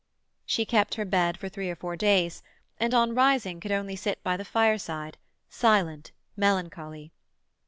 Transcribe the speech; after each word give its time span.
She 0.47 0.65
kept 0.65 0.95
her 0.95 1.05
bed 1.05 1.37
for 1.37 1.47
three 1.47 1.69
or 1.69 1.75
four 1.75 1.95
days, 1.95 2.41
and 2.79 2.91
on 2.95 3.13
rising 3.13 3.59
could 3.59 3.71
only 3.71 3.95
sit 3.95 4.23
by 4.23 4.35
the 4.35 4.43
fireside, 4.43 5.19
silent, 5.47 6.11
melancholy. 6.35 7.11